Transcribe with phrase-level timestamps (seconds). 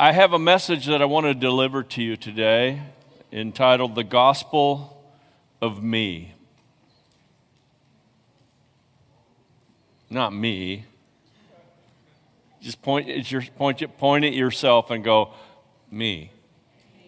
[0.00, 2.80] I have a message that I want to deliver to you today
[3.32, 4.96] entitled The Gospel
[5.60, 6.34] of Me.
[10.08, 10.84] Not me.
[12.60, 15.32] Just point at, your, point, point at yourself and go,
[15.90, 16.30] Me.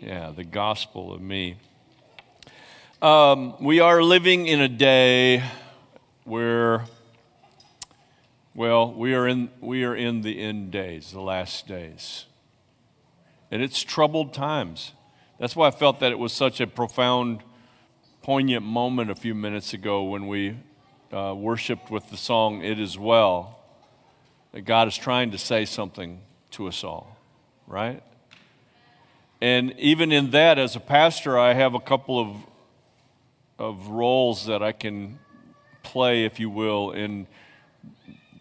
[0.00, 1.58] Yeah, the gospel of me.
[3.00, 5.44] Um, we are living in a day
[6.24, 6.86] where,
[8.52, 12.24] well, we are, in, we are in the end days, the last days.
[13.50, 14.92] And it's troubled times.
[15.38, 17.42] That's why I felt that it was such a profound,
[18.22, 20.56] poignant moment a few minutes ago when we
[21.12, 23.58] uh, worshiped with the song It Is Well.
[24.52, 26.20] That God is trying to say something
[26.52, 27.16] to us all,
[27.66, 28.02] right?
[29.40, 32.36] And even in that, as a pastor, I have a couple of
[33.60, 35.18] of roles that I can
[35.82, 37.26] play, if you will, in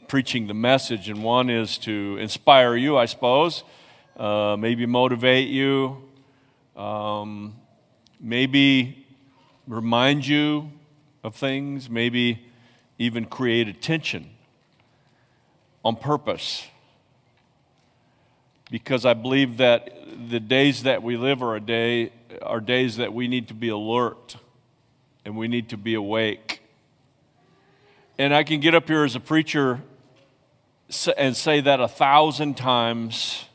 [0.08, 1.10] preaching the message.
[1.10, 3.66] And one is to inspire you, I suppose,
[4.20, 6.04] uh, maybe motivate you,
[6.76, 7.56] um,
[8.20, 9.08] maybe
[9.66, 10.70] remind you
[11.24, 12.46] of things, maybe
[12.98, 14.30] even create attention
[15.86, 16.68] on purpose.
[18.70, 19.90] Because I believe that
[20.30, 22.12] the days that we live are a day
[22.42, 24.36] are days that we need to be alert
[25.26, 26.62] and we need to be awake.
[28.18, 29.82] And I can get up here as a preacher
[31.18, 33.46] and say that a thousand times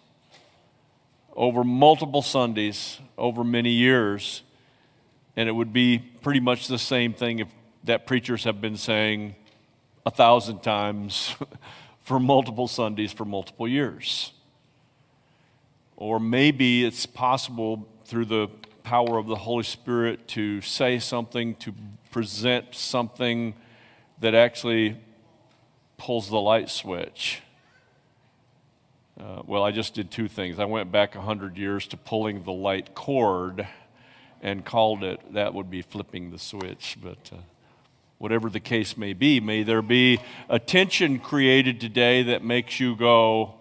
[1.34, 4.42] over multiple Sundays, over many years,
[5.36, 7.48] and it would be pretty much the same thing if
[7.82, 9.34] that preachers have been saying
[10.06, 11.34] a thousand times
[12.04, 14.32] for multiple Sundays for multiple years.
[15.96, 18.48] Or maybe it's possible through the
[18.82, 21.74] power of the Holy Spirit to say something, to
[22.10, 23.54] present something
[24.20, 24.96] that actually
[25.96, 27.42] pulls the light switch.
[29.18, 30.58] Uh, well, I just did two things.
[30.58, 33.66] I went back 100 years to pulling the light cord
[34.42, 36.98] and called it, that would be flipping the switch.
[37.00, 37.36] But uh,
[38.18, 42.96] whatever the case may be, may there be a tension created today that makes you
[42.96, 43.54] go,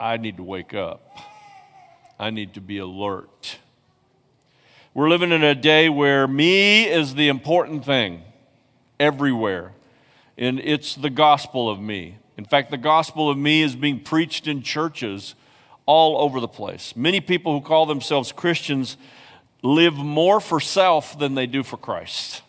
[0.00, 1.18] I need to wake up.
[2.18, 3.58] I need to be alert.
[4.94, 8.22] We're living in a day where me is the important thing
[8.98, 9.72] everywhere.
[10.38, 12.16] And it's the gospel of me.
[12.36, 15.34] In fact, the gospel of me is being preached in churches
[15.86, 16.96] all over the place.
[16.96, 18.96] Many people who call themselves Christians
[19.62, 22.42] live more for self than they do for Christ.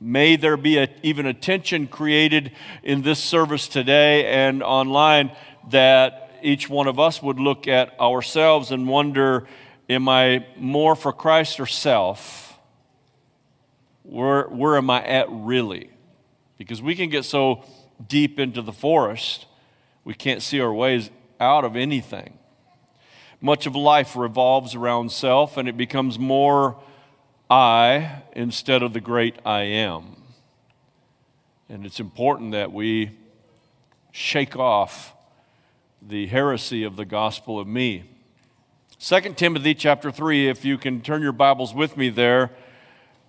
[0.00, 2.52] May there be a, even a tension created
[2.82, 5.32] in this service today and online
[5.70, 9.46] that each one of us would look at ourselves and wonder
[9.90, 12.56] Am I more for Christ or self?
[14.04, 15.90] Where, where am I at really?
[16.60, 17.64] Because we can get so
[18.06, 19.46] deep into the forest,
[20.04, 21.08] we can't see our ways
[21.40, 22.38] out of anything.
[23.40, 26.78] Much of life revolves around self, and it becomes more
[27.48, 30.16] I instead of the great I am.
[31.70, 33.12] And it's important that we
[34.12, 35.14] shake off
[36.02, 38.04] the heresy of the gospel of me.
[38.98, 42.50] 2 Timothy chapter 3, if you can turn your Bibles with me there,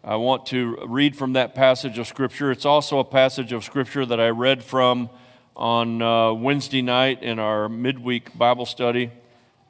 [0.03, 2.49] I want to read from that passage of Scripture.
[2.49, 5.11] It's also a passage of Scripture that I read from
[5.55, 9.11] on uh, Wednesday night in our midweek Bible study.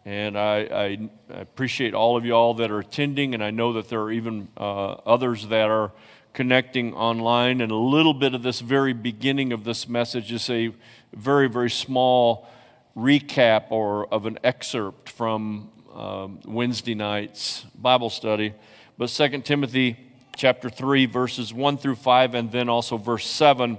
[0.05, 1.09] And I, I,
[1.41, 4.47] appreciate all of you all that are attending, and I know that there are even
[4.55, 5.91] uh, others that are
[6.31, 7.59] connecting online.
[7.59, 10.73] And a little bit of this very beginning of this message is a
[11.13, 12.47] very, very small
[12.95, 18.53] recap or of an excerpt from um, Wednesday night's Bible study.
[18.97, 23.77] But 2 Timothy chapter 3, verses 1 through 5, and then also verse 7.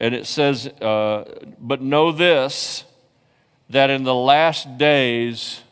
[0.00, 1.24] And it says, uh,
[1.60, 2.84] But know this,
[3.70, 5.62] that in the last days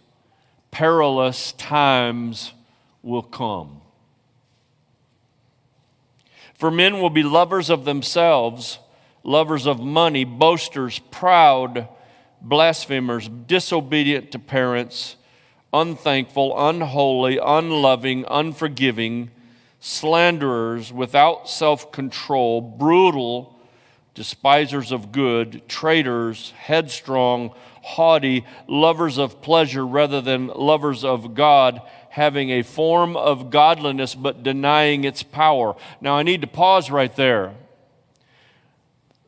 [0.71, 2.53] perilous times
[3.03, 3.81] will come.
[6.55, 8.79] For men will be lovers of themselves,
[9.23, 11.89] lovers of money, boasters, proud
[12.41, 15.17] blasphemers, disobedient to parents,
[15.73, 19.31] unthankful, unholy, unloving, unforgiving,
[19.87, 23.57] slanderers, without self control, brutal,
[24.15, 31.81] despisers of good, traitors, headstrong, haughty, lovers of pleasure rather than lovers of God,
[32.11, 35.77] having a form of godliness but denying its power.
[36.01, 37.55] Now I need to pause right there.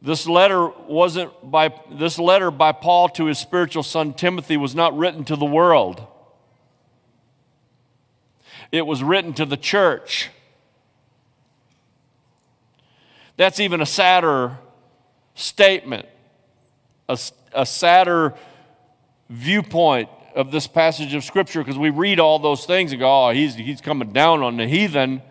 [0.02, 4.96] This letter wasn't by this letter by Paul to his spiritual son Timothy was not
[4.98, 6.04] written to the world.
[8.72, 10.30] It was written to the church.
[13.38, 14.58] That's even a sadder
[15.34, 16.06] statement.
[17.08, 17.18] a,
[17.52, 18.34] a sadder
[19.30, 23.30] viewpoint of this passage of Scripture because we read all those things and go, oh,
[23.30, 25.22] he's, he's coming down on the heathen.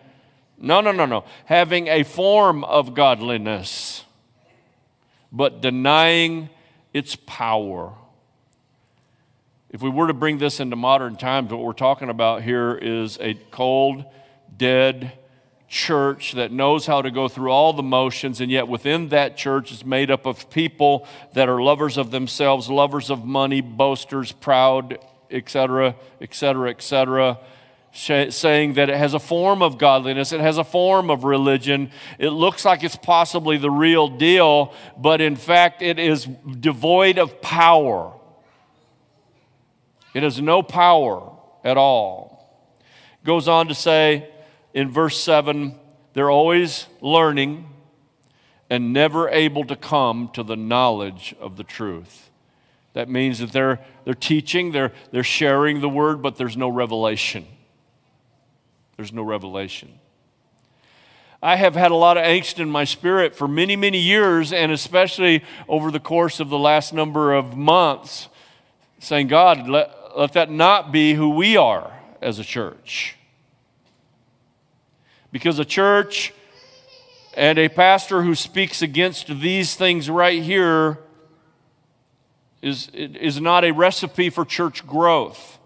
[0.58, 1.24] No, no, no, no.
[1.44, 4.04] Having a form of godliness,
[5.30, 6.50] but denying
[6.92, 7.94] its power.
[9.70, 13.18] If we were to bring this into modern times, what we're talking about here is
[13.20, 14.04] a cold,
[14.56, 15.12] dead
[15.68, 19.70] church that knows how to go through all the motions, and yet within that church
[19.70, 24.98] is made up of people that are lovers of themselves, lovers of money, boasters, proud,
[25.30, 27.38] etc., etc., etc
[27.90, 31.90] saying that it has a form of godliness, it has a form of religion.
[32.18, 37.40] It looks like it's possibly the real deal, but in fact, it is devoid of
[37.40, 38.12] power.
[40.14, 41.32] It has no power
[41.64, 42.38] at all.
[43.24, 44.30] Goes on to say
[44.74, 45.78] in verse 7
[46.18, 47.68] they're always learning
[48.68, 52.30] and never able to come to the knowledge of the truth.
[52.94, 57.46] That means that they're, they're teaching, they're, they're sharing the word, but there's no revelation.
[58.96, 60.00] There's no revelation.
[61.40, 64.72] I have had a lot of angst in my spirit for many, many years, and
[64.72, 68.28] especially over the course of the last number of months,
[68.98, 73.17] saying, God, let, let that not be who we are as a church.
[75.30, 76.32] Because a church
[77.34, 80.98] and a pastor who speaks against these things right here
[82.62, 85.58] is, is not a recipe for church growth.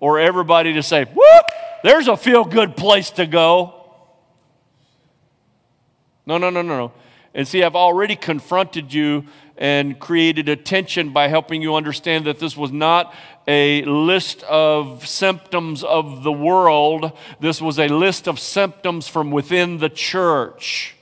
[0.00, 1.44] Or everybody to say, whoop,
[1.82, 3.74] there's a feel good place to go.
[6.24, 6.92] No, no, no, no, no.
[7.34, 9.24] And see, I've already confronted you
[9.56, 13.14] and created attention by helping you understand that this was not
[13.46, 19.78] a list of symptoms of the world, this was a list of symptoms from within
[19.78, 20.94] the church.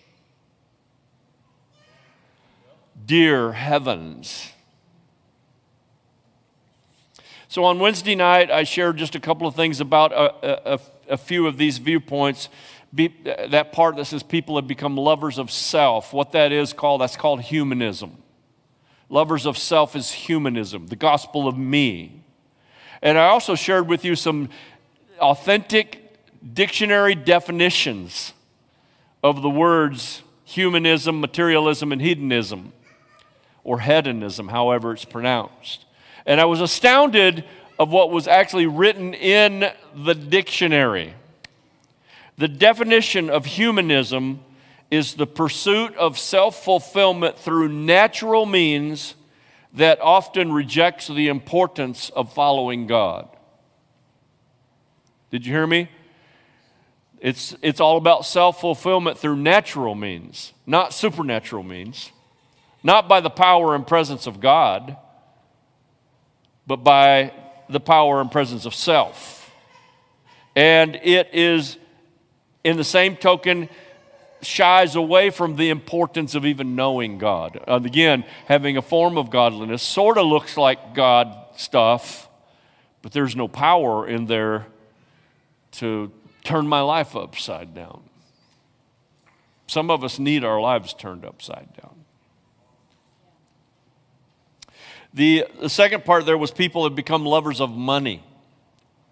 [3.04, 4.52] Dear heavens.
[7.48, 11.16] So on Wednesday night, I shared just a couple of things about a, a, a
[11.16, 12.48] few of these viewpoints.
[12.92, 16.12] Be, that part that says people have become lovers of self.
[16.12, 18.22] What that is called, that's called humanism.
[19.08, 22.24] Lovers of self is humanism, the gospel of me.
[23.02, 24.48] And I also shared with you some
[25.20, 26.16] authentic
[26.54, 28.32] dictionary definitions
[29.22, 32.72] of the words humanism, materialism, and hedonism,
[33.62, 35.84] or hedonism, however it's pronounced.
[36.26, 37.44] And I was astounded
[37.78, 41.14] of what was actually written in the dictionary.
[42.40, 44.40] The definition of humanism
[44.90, 49.14] is the pursuit of self fulfillment through natural means
[49.74, 53.28] that often rejects the importance of following God.
[55.30, 55.90] Did you hear me?
[57.20, 62.10] It's, it's all about self fulfillment through natural means, not supernatural means,
[62.82, 64.96] not by the power and presence of God
[66.66, 67.32] but by
[67.68, 69.52] the power and presence of self.
[70.54, 71.76] And it is,
[72.64, 73.68] in the same token,
[74.42, 77.62] shies away from the importance of even knowing God.
[77.66, 82.28] And again, having a form of godliness sort of looks like God stuff,
[83.02, 84.66] but there's no power in there
[85.72, 86.12] to
[86.44, 88.02] turn my life upside down.
[89.66, 92.04] Some of us need our lives turned upside down.
[95.12, 98.22] The, the second part there was people have become lovers of money.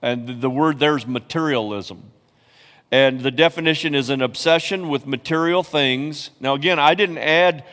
[0.00, 2.02] And the word there is materialism.
[2.90, 6.30] And the definition is an obsession with material things.
[6.40, 7.64] Now, again, I didn't add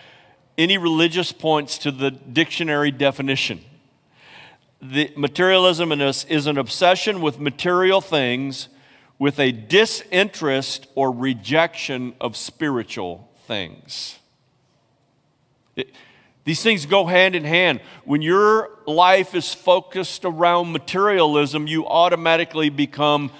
[0.58, 3.62] any religious points to the dictionary definition.
[4.82, 8.70] The materialism in us is an obsession with material things
[9.18, 14.20] with a disinterest or rejection of spiritual things.
[15.76, 15.92] It,
[16.44, 17.82] these things go hand in hand.
[18.04, 23.32] When your life is focused around materialism, you automatically become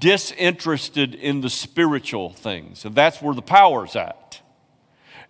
[0.00, 2.84] disinterested in the spiritual things.
[2.84, 4.40] And that's where the power's at.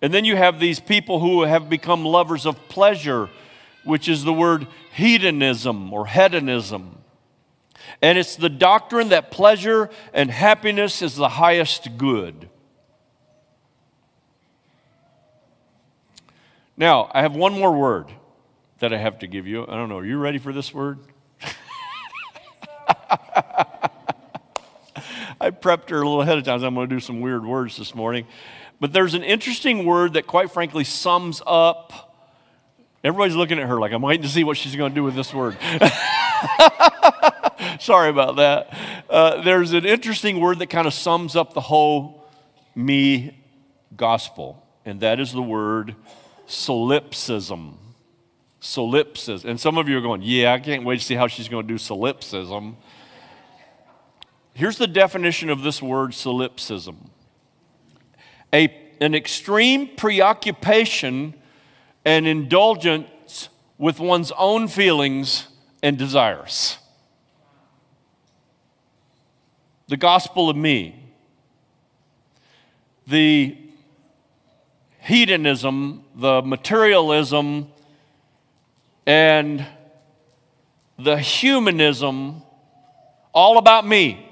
[0.00, 3.28] And then you have these people who have become lovers of pleasure,
[3.84, 6.98] which is the word hedonism or hedonism.
[8.00, 12.48] And it's the doctrine that pleasure and happiness is the highest good.
[16.76, 18.06] Now, I have one more word
[18.78, 19.64] that I have to give you.
[19.64, 21.00] I don't know, are you ready for this word?
[25.40, 26.62] I prepped her a little ahead of time.
[26.62, 28.26] I'm going to do some weird words this morning.
[28.80, 32.16] But there's an interesting word that, quite frankly, sums up.
[33.02, 35.14] Everybody's looking at her like, I'm waiting to see what she's going to do with
[35.14, 35.56] this word.
[37.80, 38.76] Sorry about that.
[39.08, 42.26] Uh, there's an interesting word that kind of sums up the whole
[42.74, 43.36] me
[43.96, 45.94] gospel, and that is the word
[46.46, 47.78] solipsism.
[48.60, 49.48] Solipsism.
[49.48, 51.66] And some of you are going, yeah, I can't wait to see how she's going
[51.66, 52.76] to do solipsism.
[54.58, 57.12] Here's the definition of this word solipsism
[58.52, 58.68] a,
[59.00, 61.34] an extreme preoccupation
[62.04, 65.46] and indulgence with one's own feelings
[65.80, 66.78] and desires.
[69.86, 71.08] The gospel of me.
[73.06, 73.56] The
[74.98, 77.68] hedonism, the materialism,
[79.06, 79.64] and
[80.98, 82.42] the humanism
[83.32, 84.24] all about me.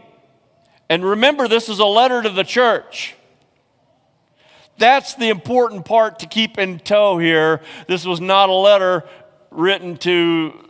[0.89, 3.15] And remember, this is a letter to the church.
[4.79, 7.61] That's the important part to keep in tow here.
[7.89, 9.05] This was not a letter
[9.51, 10.69] written to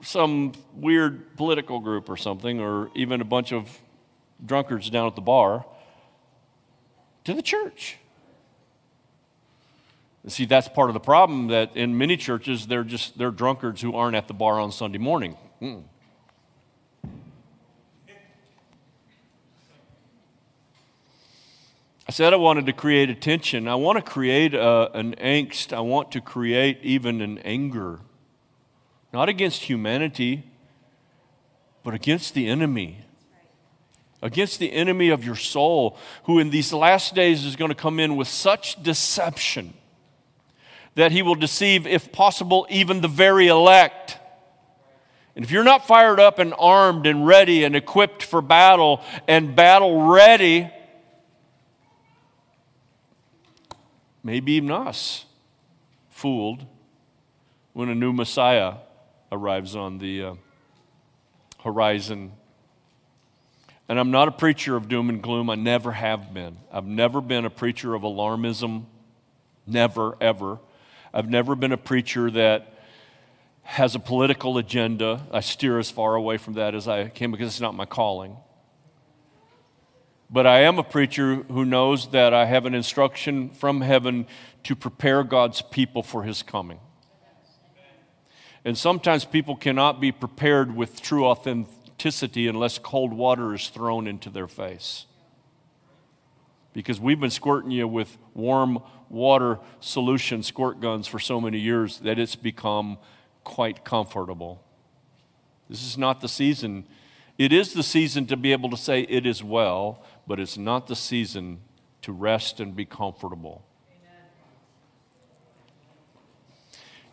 [0.00, 3.80] some weird political group or something, or even a bunch of
[4.44, 5.64] drunkards down at the bar,
[7.24, 7.98] to the church.
[10.26, 13.94] See, that's part of the problem that in many churches, they're just they're drunkards who
[13.94, 15.36] aren't at the bar on Sunday morning.
[15.60, 15.84] Mm.
[22.06, 23.66] I said I wanted to create attention.
[23.66, 25.72] I want to create a, uh, an angst.
[25.72, 28.00] I want to create even an anger.
[29.12, 30.44] Not against humanity,
[31.82, 33.04] but against the enemy.
[34.20, 37.98] Against the enemy of your soul, who in these last days is going to come
[37.98, 39.74] in with such deception
[40.94, 44.18] that he will deceive, if possible, even the very elect.
[45.34, 49.56] And if you're not fired up and armed and ready and equipped for battle and
[49.56, 50.70] battle ready,
[54.24, 55.26] maybe even us
[56.08, 56.66] fooled
[57.74, 58.74] when a new Messiah
[59.30, 60.34] arrives on the uh,
[61.62, 62.32] horizon.
[63.88, 65.50] And I'm not a preacher of doom and gloom.
[65.50, 66.56] I never have been.
[66.72, 68.84] I've never been a preacher of alarmism.
[69.66, 70.58] Never, ever.
[71.12, 72.74] I've never been a preacher that
[73.62, 75.26] has a political agenda.
[75.32, 78.36] I steer as far away from that as I can because it's not my calling.
[80.30, 84.26] But I am a preacher who knows that I have an instruction from heaven
[84.64, 86.80] to prepare God's people for his coming.
[88.64, 94.30] And sometimes people cannot be prepared with true authenticity unless cold water is thrown into
[94.30, 95.06] their face.
[96.72, 98.78] Because we've been squirting you with warm
[99.10, 102.98] water solution squirt guns for so many years that it's become
[103.44, 104.62] quite comfortable.
[105.68, 106.86] This is not the season.
[107.38, 110.86] It is the season to be able to say it is well, but it's not
[110.86, 111.60] the season
[112.02, 113.64] to rest and be comfortable.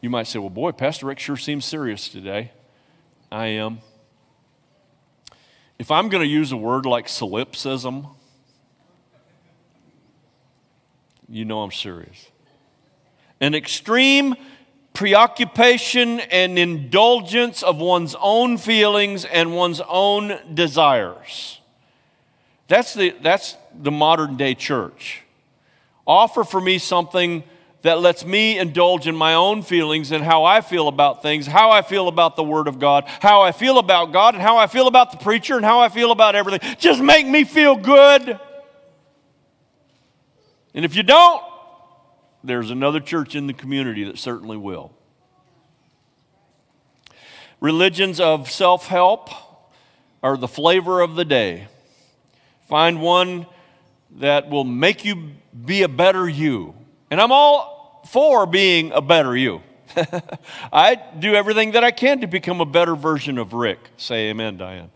[0.02, 2.52] You might say, well, boy, Pastor Rick sure seems serious today.
[3.32, 3.80] I am.
[5.78, 8.08] If I'm going to use a word like solipsism,
[11.30, 12.30] you know I'm serious.
[13.40, 14.36] An extreme
[14.94, 21.61] preoccupation and indulgence of one's own feelings and one's own desires.
[22.72, 25.24] That's the, that's the modern day church.
[26.08, 27.44] Offer for me something
[27.82, 31.72] that lets me indulge in my own feelings and how I feel about things, how
[31.72, 34.68] I feel about the Word of God, how I feel about God, and how I
[34.68, 36.78] feel about the preacher, and how I feel about everything.
[36.80, 38.40] Just make me feel good.
[40.74, 41.44] And if you don't,
[42.42, 44.94] there's another church in the community that certainly will.
[47.60, 49.30] Religions of self help
[50.24, 51.68] are the flavor of the day.
[52.72, 53.48] Find one
[54.12, 55.32] that will make you
[55.66, 56.74] be a better you.
[57.10, 59.62] And I'm all for being a better you.
[60.72, 63.80] I do everything that I can to become a better version of Rick.
[63.98, 64.90] Say amen, Diane.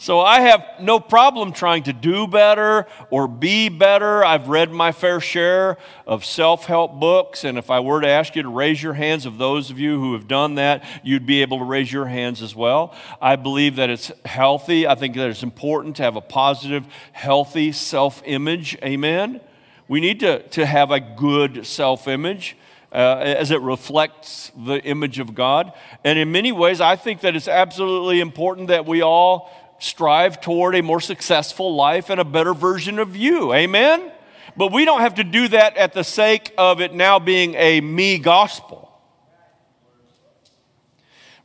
[0.00, 4.24] So I have no problem trying to do better or be better.
[4.24, 5.76] I've read my fair share
[6.06, 9.26] of self help books, and if I were to ask you to raise your hands,
[9.26, 12.40] of those of you who have done that, you'd be able to raise your hands
[12.40, 12.94] as well.
[13.20, 14.86] I believe that it's healthy.
[14.86, 18.78] I think that it's important to have a positive, healthy self image.
[18.82, 19.42] Amen.
[19.86, 22.56] We need to, to have a good self image.
[22.92, 25.72] Uh, as it reflects the image of God.
[26.02, 29.48] And in many ways, I think that it's absolutely important that we all
[29.80, 33.52] strive toward a more successful life and a better version of you.
[33.52, 34.12] Amen?
[34.56, 37.80] But we don't have to do that at the sake of it now being a
[37.80, 38.92] me gospel.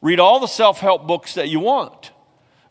[0.02, 2.12] Read all the self help books that you want.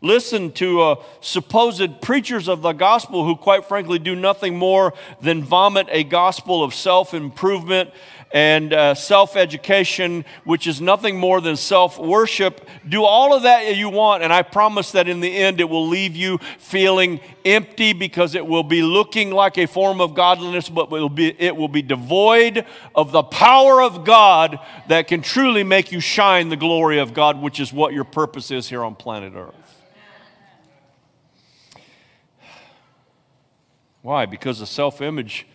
[0.02, 4.92] listen to uh, supposed preachers of the gospel who, quite frankly, do nothing more
[5.22, 7.90] than vomit a gospel of self improvement
[8.34, 12.68] and uh, self education, which is nothing more than self worship.
[12.86, 15.86] Do all of that you want, and I promise that in the end it will
[15.86, 20.86] leave you feeling empty because it will be looking like a form of godliness, but
[20.86, 25.62] it will be, it will be devoid of the power of God that can truly
[25.62, 28.96] make you shine the glory of God, which is what your purpose is here on
[28.96, 29.54] planet Earth.
[34.02, 34.26] Why?
[34.26, 35.46] Because the self image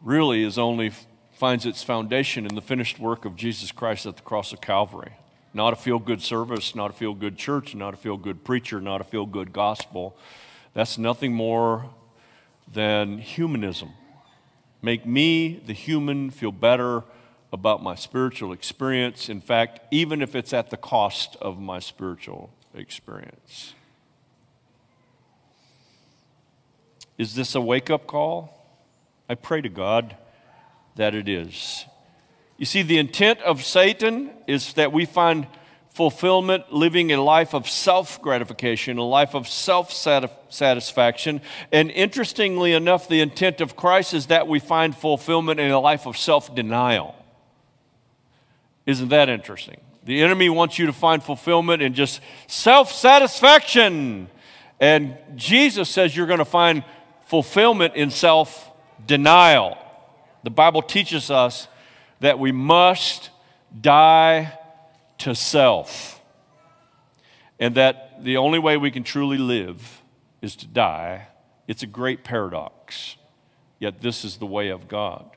[0.00, 0.92] really is only
[1.36, 5.12] finds its foundation in the finished work of Jesus Christ at the cross of Calvary.
[5.52, 8.80] Not a feel good service, not a feel good church, not a feel good preacher,
[8.80, 10.16] not a feel good gospel.
[10.72, 11.90] That's nothing more
[12.66, 13.90] than humanism.
[14.80, 17.04] Make me, the human, feel better
[17.52, 19.28] about my spiritual experience.
[19.28, 23.74] In fact, even if it's at the cost of my spiritual experience.
[27.18, 28.52] Is this a wake up call?
[29.28, 30.16] I pray to God
[30.96, 31.84] that it is.
[32.58, 35.46] You see, the intent of Satan is that we find
[35.90, 41.40] fulfillment living a life of self gratification, a life of self satisfaction.
[41.72, 46.06] And interestingly enough, the intent of Christ is that we find fulfillment in a life
[46.06, 47.14] of self denial.
[48.84, 49.80] Isn't that interesting?
[50.04, 54.28] The enemy wants you to find fulfillment in just self satisfaction.
[54.78, 56.84] And Jesus says you're going to find
[57.26, 58.70] fulfillment in self
[59.06, 59.78] denial.
[60.46, 61.66] The Bible teaches us
[62.20, 63.30] that we must
[63.80, 64.56] die
[65.18, 66.22] to self.
[67.58, 70.02] And that the only way we can truly live
[70.40, 71.26] is to die.
[71.66, 73.16] It's a great paradox.
[73.80, 75.28] Yet this is the way of God.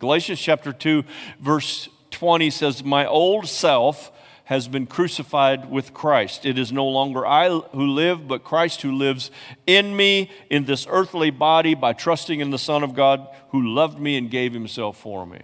[0.00, 1.02] Galatians chapter 2,
[1.40, 4.12] verse 20 says, My old self
[4.44, 6.44] has been crucified with Christ.
[6.44, 9.30] It is no longer I who live, but Christ who lives
[9.66, 13.98] in me in this earthly body by trusting in the Son of God who loved
[13.98, 15.40] me and gave himself for me.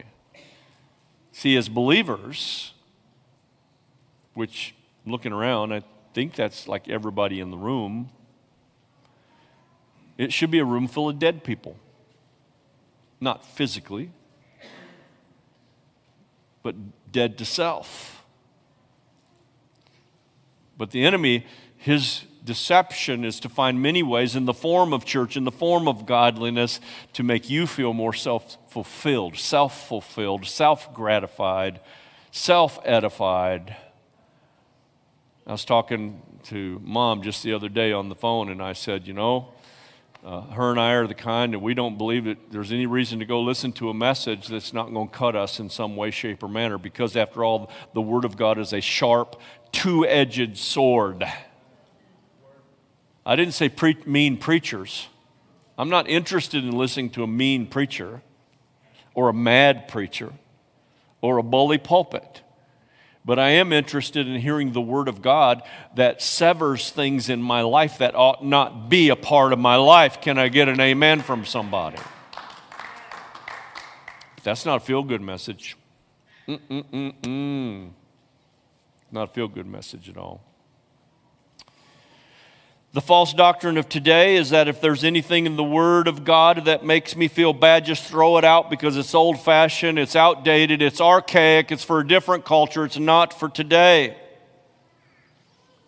[1.32, 2.72] See, as believers,
[4.34, 4.74] which
[5.06, 8.10] looking around, I think that's like everybody in the room,
[10.16, 11.76] it should be a room full of dead people.
[13.20, 14.10] Not physically,
[16.62, 16.74] but
[17.12, 18.17] dead to self.
[20.78, 21.44] But the enemy,
[21.76, 25.86] his deception is to find many ways in the form of church, in the form
[25.86, 26.80] of godliness,
[27.12, 31.80] to make you feel more self fulfilled, self fulfilled, self gratified,
[32.30, 33.76] self edified.
[35.46, 39.06] I was talking to mom just the other day on the phone, and I said,
[39.06, 39.48] You know,
[40.24, 43.20] uh, her and I are the kind that we don't believe that there's any reason
[43.20, 46.10] to go listen to a message that's not going to cut us in some way,
[46.10, 50.56] shape, or manner because, after all, the Word of God is a sharp, two edged
[50.58, 51.24] sword.
[53.24, 55.06] I didn't say pre- mean preachers.
[55.78, 58.22] I'm not interested in listening to a mean preacher
[59.14, 60.32] or a mad preacher
[61.20, 62.42] or a bully pulpit.
[63.28, 65.62] But I am interested in hearing the Word of God
[65.94, 70.22] that severs things in my life that ought not be a part of my life.
[70.22, 71.98] Can I get an amen from somebody?
[74.42, 75.76] That's not a feel good message.
[76.48, 77.90] Mm-mm-mm-mm.
[79.12, 80.47] Not a feel good message at all.
[82.94, 86.64] The false doctrine of today is that if there's anything in the Word of God
[86.64, 90.80] that makes me feel bad, just throw it out because it's old fashioned, it's outdated,
[90.80, 94.16] it's archaic, it's for a different culture, it's not for today.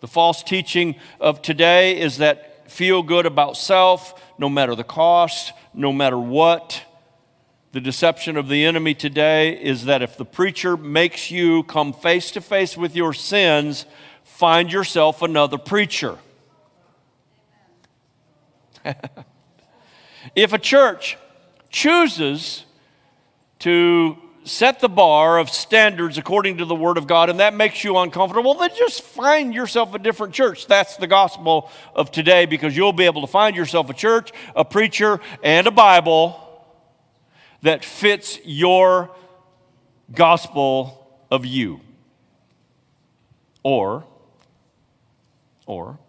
[0.01, 5.53] The false teaching of today is that feel good about self, no matter the cost,
[5.73, 6.83] no matter what.
[7.71, 12.29] The deception of the enemy today is that if the preacher makes you come face
[12.31, 13.87] to face with your sins,
[14.23, 16.19] find yourself another preacher.
[20.35, 21.17] if a church
[21.69, 22.65] chooses
[23.59, 27.83] to set the bar of standards according to the Word of God and that makes
[27.83, 30.67] you uncomfortable, then just find yourself a different church.
[30.67, 34.65] That's the gospel of today because you'll be able to find yourself a church, a
[34.65, 36.37] preacher, and a Bible
[37.61, 39.11] that fits your
[40.11, 41.79] gospel of you.
[43.63, 44.05] Or,
[45.67, 45.99] or,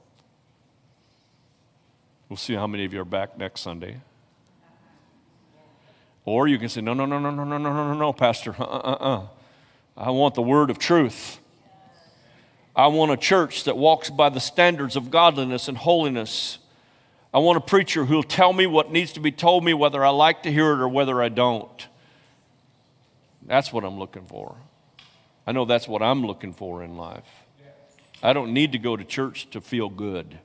[2.32, 4.00] we'll see how many of you are back next Sunday.
[6.24, 8.56] Or you can say, no, no, no, no, no, no, no, no, no, no, Pastor.
[8.58, 9.26] Uh, uh, uh.
[9.98, 11.40] I want the word of truth.
[12.74, 16.56] I want a church that walks by the standards of godliness and holiness.
[17.34, 20.08] I want a preacher who'll tell me what needs to be told me, whether I
[20.08, 21.86] like to hear it or whether I don't.
[23.42, 24.56] That's what I'm looking for.
[25.46, 27.28] I know that's what I'm looking for in life.
[28.22, 30.38] I don't need to go to church to feel good.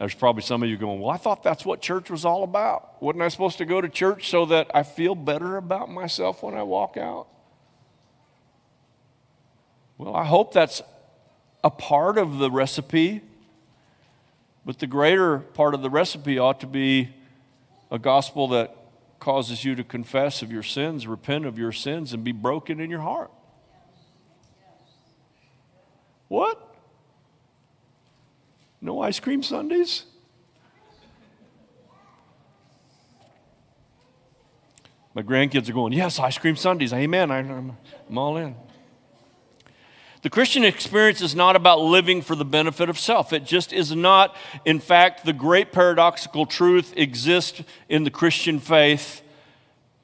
[0.00, 3.02] There's probably some of you going, Well, I thought that's what church was all about.
[3.02, 6.54] Wasn't I supposed to go to church so that I feel better about myself when
[6.54, 7.26] I walk out?
[9.98, 10.80] Well, I hope that's
[11.62, 13.20] a part of the recipe,
[14.64, 17.10] but the greater part of the recipe ought to be
[17.90, 18.74] a gospel that
[19.18, 22.88] causes you to confess of your sins, repent of your sins, and be broken in
[22.88, 23.30] your heart.
[26.28, 26.69] What?
[28.80, 30.04] No ice cream Sundays?
[35.14, 36.92] My grandkids are going, Yes, ice cream Sundays.
[36.92, 37.30] Amen.
[37.30, 37.76] I'm,
[38.08, 38.54] I'm all in.
[40.22, 43.32] The Christian experience is not about living for the benefit of self.
[43.32, 44.36] It just is not.
[44.66, 49.22] In fact, the great paradoxical truth exists in the Christian faith.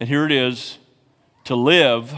[0.00, 0.78] And here it is
[1.44, 2.14] to live,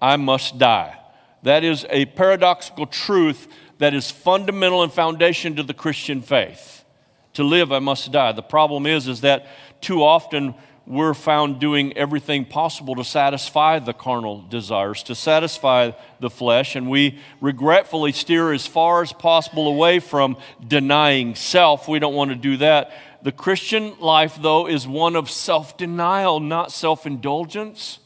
[0.00, 0.98] I must die.
[1.42, 3.48] That is a paradoxical truth
[3.82, 6.84] that is fundamental and foundation to the Christian faith.
[7.32, 8.30] To live, I must die.
[8.30, 9.48] The problem is, is that
[9.80, 10.54] too often
[10.86, 15.90] we're found doing everything possible to satisfy the carnal desires, to satisfy
[16.20, 21.88] the flesh, and we regretfully steer as far as possible away from denying self.
[21.88, 22.92] We don't want to do that.
[23.22, 27.98] The Christian life, though, is one of self denial, not self indulgence.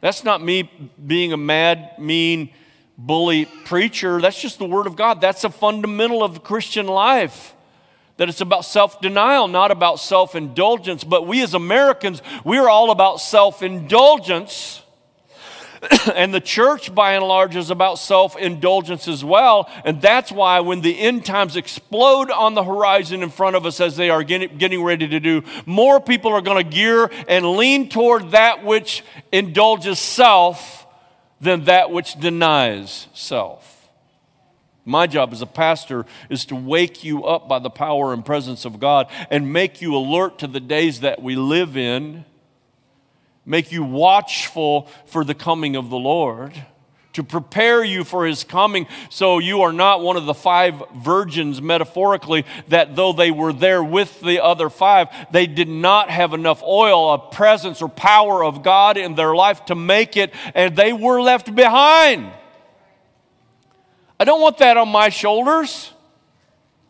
[0.00, 2.50] That's not me being a mad, mean,
[2.98, 4.20] bully preacher.
[4.20, 5.20] That's just the Word of God.
[5.20, 7.54] That's a fundamental of the Christian life.
[8.16, 11.04] That it's about self denial, not about self indulgence.
[11.04, 14.82] But we as Americans, we're all about self indulgence.
[16.16, 19.70] and the church, by and large, is about self indulgence as well.
[19.84, 23.80] And that's why when the end times explode on the horizon in front of us,
[23.80, 27.52] as they are getting, getting ready to do, more people are going to gear and
[27.52, 30.87] lean toward that which indulges self
[31.40, 33.74] than that which denies self.
[34.84, 38.64] My job as a pastor is to wake you up by the power and presence
[38.64, 42.24] of God and make you alert to the days that we live in,
[43.44, 46.64] make you watchful for the coming of the Lord
[47.14, 48.86] to prepare you for his coming.
[49.10, 53.82] So you are not one of the five virgins metaphorically that though they were there
[53.82, 58.62] with the other five they did not have enough oil a presence or power of
[58.62, 62.30] god in their life to make it and they were left behind.
[64.20, 65.92] I don't want that on my shoulders.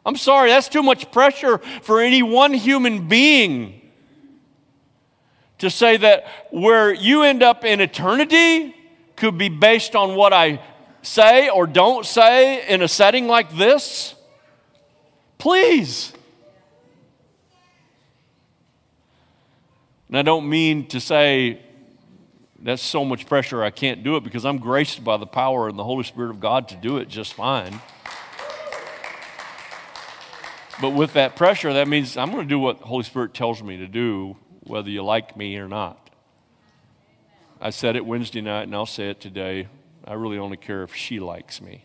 [0.05, 3.81] I'm sorry that's too much pressure for any one human being
[5.59, 8.75] to say that where you end up in eternity
[9.19, 10.61] could be based on what I
[11.03, 14.15] say or don't say in a setting like this?
[15.37, 16.13] Please.
[20.09, 21.61] And I don't mean to say
[22.61, 25.79] that's so much pressure I can't do it because I'm graced by the power and
[25.79, 27.81] the Holy Spirit of God to do it just fine.
[30.81, 33.63] But with that pressure, that means I'm going to do what the Holy Spirit tells
[33.63, 36.08] me to do, whether you like me or not.
[37.61, 39.67] I said it Wednesday night and I'll say it today.
[40.07, 41.85] I really only care if she likes me.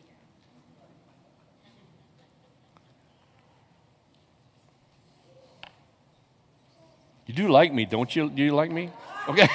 [7.26, 8.30] You do like me, don't you?
[8.30, 8.92] Do you like me?
[9.28, 9.48] Okay.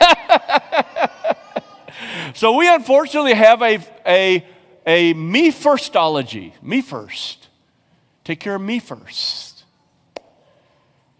[2.34, 4.44] so we unfortunately have a, a,
[4.84, 6.52] a me firstology.
[6.62, 7.48] Me first.
[8.24, 9.64] Take care of me first.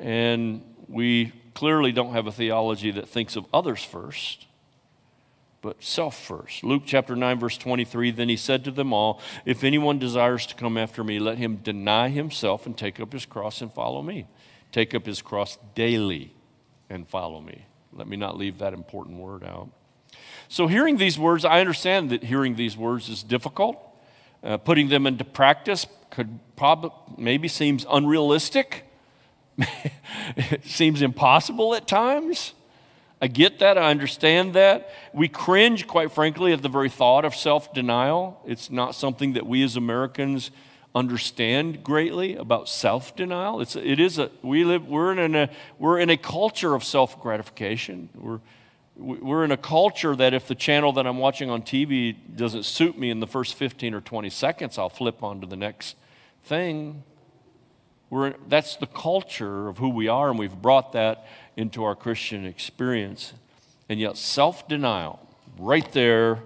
[0.01, 4.47] And we clearly don't have a theology that thinks of others first,
[5.63, 6.63] but self first.
[6.63, 10.55] Luke chapter 9, verse 23 Then he said to them all, If anyone desires to
[10.55, 14.27] come after me, let him deny himself and take up his cross and follow me.
[14.73, 16.35] Take up his cross daily
[16.91, 17.67] and follow me.
[17.93, 19.71] Let me not leave that important word out.
[20.49, 23.79] So, hearing these words, I understand that hearing these words is difficult.
[24.43, 28.85] Uh, putting them into practice could probably maybe seems unrealistic.
[29.59, 32.55] It seems impossible at times.
[33.21, 33.79] I get that.
[33.79, 34.91] I understand that.
[35.13, 38.41] We cringe, quite frankly, at the very thought of self denial.
[38.47, 40.51] It's not something that we as Americans
[40.95, 43.61] understand greatly about self denial.
[43.61, 47.21] It's, it is a, we live, we're in a, we're in a culture of self
[47.21, 48.09] gratification.
[48.15, 48.41] We're,
[48.97, 52.97] we're in a culture that if the channel that I'm watching on TV doesn't suit
[52.97, 55.97] me in the first 15 or 20 seconds, I'll flip on to the next
[56.45, 57.03] thing.
[58.15, 62.47] We're, that's the culture of who we are, and we've brought that into our Christian
[62.47, 63.33] experience.
[63.89, 65.19] And yet, self denial,
[65.59, 66.39] right there,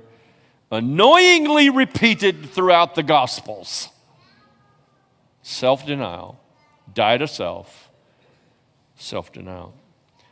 [0.72, 3.90] annoyingly repeated throughout the Gospels.
[5.42, 6.40] Self denial,
[6.94, 7.90] die to self,
[8.96, 9.74] self denial.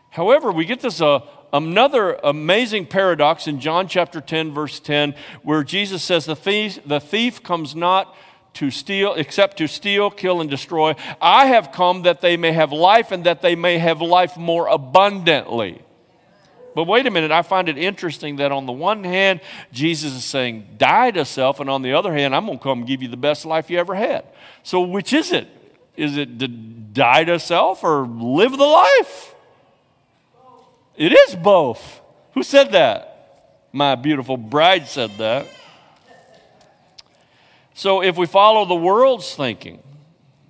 [0.08, 1.20] However, we get this uh,
[1.52, 6.98] another amazing paradox in John chapter 10, verse 10, where Jesus says, The thief, the
[6.98, 8.16] thief comes not
[8.56, 10.94] to steal, except to steal, kill, and destroy.
[11.20, 14.66] I have come that they may have life and that they may have life more
[14.66, 15.82] abundantly.
[16.74, 19.40] But wait a minute, I find it interesting that on the one hand,
[19.72, 22.84] Jesus is saying, die to self, and on the other hand, I'm going to come
[22.84, 24.24] give you the best life you ever had.
[24.62, 25.48] So, which is it?
[25.96, 29.34] Is it to die to self or live the life?
[30.96, 32.00] It is both.
[32.32, 33.68] Who said that?
[33.72, 35.46] My beautiful bride said that.
[37.78, 39.82] So, if we follow the world's thinking,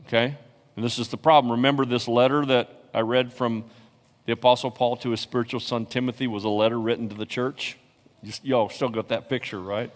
[0.07, 0.37] okay,
[0.77, 1.51] and this is the problem.
[1.51, 3.65] Remember this letter that I read from
[4.27, 7.79] the Apostle Paul to his spiritual son Timothy was a letter written to the church.
[8.45, 9.91] Y'all still got that picture, right?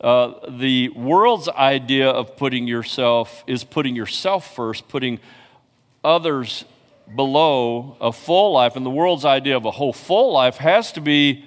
[0.00, 5.20] Uh, the world's idea of putting yourself is putting yourself first, putting
[6.02, 6.64] others
[7.14, 8.74] below a full life.
[8.74, 11.44] And the world's idea of a whole full life has to be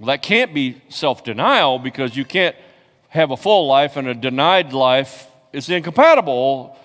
[0.00, 2.56] well, that can't be self denial because you can't
[3.10, 5.26] have a full life and a denied life.
[5.52, 6.76] is incompatible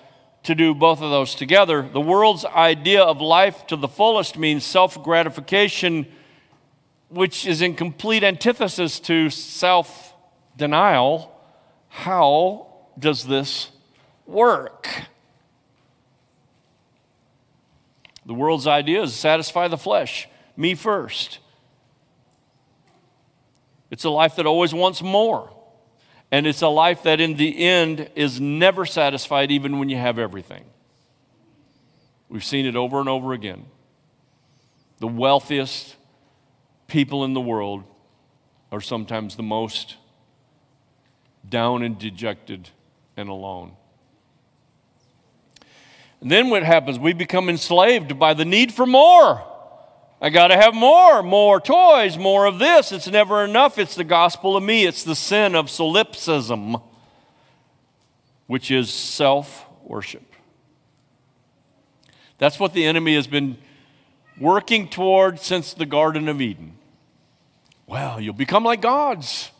[0.42, 1.82] to do both of those together.
[1.82, 6.06] The world's idea of life to the fullest means self gratification,
[7.08, 10.14] which is in complete antithesis to self
[10.56, 11.32] denial.
[11.88, 12.66] How
[12.98, 13.70] does this
[14.26, 14.88] work?
[18.24, 21.38] The world's idea is satisfy the flesh, me first.
[23.92, 25.55] It's a life that always wants more.
[26.30, 30.18] And it's a life that in the end is never satisfied, even when you have
[30.18, 30.64] everything.
[32.28, 33.66] We've seen it over and over again.
[34.98, 35.96] The wealthiest
[36.88, 37.84] people in the world
[38.72, 39.96] are sometimes the most
[41.48, 42.70] down and dejected
[43.16, 43.76] and alone.
[46.20, 46.98] And then what happens?
[46.98, 49.44] We become enslaved by the need for more.
[50.20, 52.90] I got to have more, more toys, more of this.
[52.90, 53.78] It's never enough.
[53.78, 54.86] It's the gospel of me.
[54.86, 56.78] It's the sin of solipsism,
[58.46, 60.22] which is self worship.
[62.38, 63.58] That's what the enemy has been
[64.40, 66.76] working toward since the Garden of Eden.
[67.86, 69.50] Well, you'll become like gods.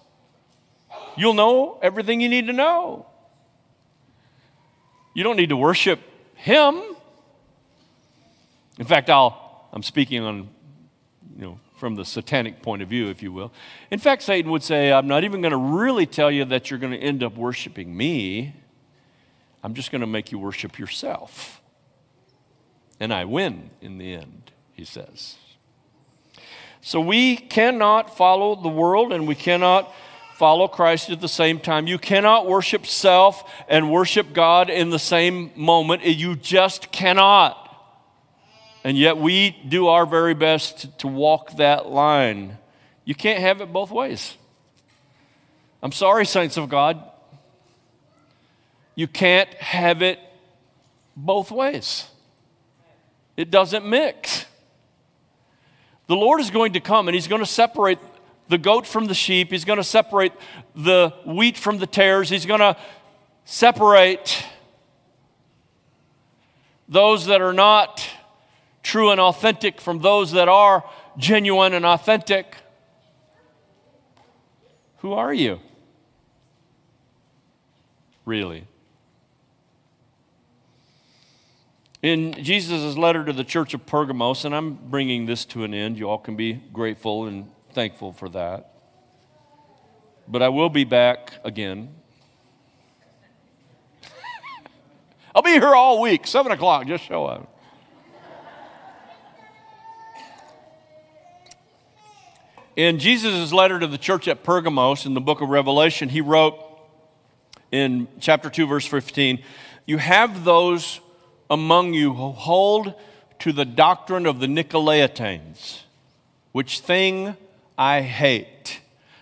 [1.17, 3.07] You'll know everything you need to know.
[5.15, 6.01] You don't need to worship
[6.35, 6.83] him.
[8.79, 9.46] In fact, I'll
[9.77, 10.49] I'm speaking on,
[11.37, 13.53] you know, from the satanic point of view, if you will.
[13.91, 16.79] In fact, Satan would say, I'm not even going to really tell you that you're
[16.79, 18.55] going to end up worshiping me.
[19.63, 21.61] I'm just going to make you worship yourself.
[23.01, 25.35] And I win in the end, he says.
[26.81, 29.93] So we cannot follow the world and we cannot
[30.37, 31.87] follow Christ at the same time.
[31.87, 36.03] You cannot worship self and worship God in the same moment.
[36.03, 37.66] You just cannot.
[38.87, 42.57] And yet we do our very best to, walk that line.
[43.05, 44.37] You can't have it both ways.
[45.83, 47.03] I'm sorry, saints of God.
[48.95, 50.21] You can't have it
[51.17, 52.07] both ways.
[53.37, 54.47] It doesn't mix.
[56.07, 57.99] The Lord is going to come and He's going to separate
[58.49, 59.51] the goat from the sheep.
[59.51, 60.33] He's going to separate
[60.77, 62.29] the wheat from the tares.
[62.29, 62.77] He's going to
[63.47, 64.45] separate
[66.89, 68.09] those that are not
[68.87, 70.85] true and authentic from those that are
[71.19, 72.57] genuine and authentic.
[74.99, 75.59] Who are you?
[78.25, 78.69] Really?
[82.01, 85.99] In Jesus' letter to the church of Pergamos, and I'm bringing this to an end,
[85.99, 88.73] you all can be grateful and thankful for that.
[90.29, 91.93] But I will be back again.
[95.35, 97.56] I'll be here all week, 7 o'clock, just show up.
[102.77, 106.59] In Jesus' letter to the church at Pergamos in the book of Revelation, he wrote
[107.73, 109.43] in chapter 2, verse 15,
[109.87, 111.01] You have those
[111.49, 112.93] among you who hold
[113.39, 115.81] to the doctrine of the Nicolaitans,
[116.53, 117.35] which thing
[117.79, 118.81] I hate.